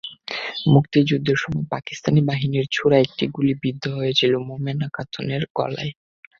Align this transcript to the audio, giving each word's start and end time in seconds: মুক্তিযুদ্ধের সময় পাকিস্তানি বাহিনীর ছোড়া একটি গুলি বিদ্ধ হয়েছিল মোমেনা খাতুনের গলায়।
মুক্তিযুদ্ধের 0.67 1.37
সময় 1.37 1.65
পাকিস্তানি 1.71 2.21
বাহিনীর 2.29 2.65
ছোড়া 2.71 2.97
একটি 2.99 3.25
গুলি 3.35 3.53
বিদ্ধ 3.63 3.83
হয়েছিল 3.97 4.33
মোমেনা 4.47 4.87
খাতুনের 4.93 5.43
গলায়। 5.57 5.91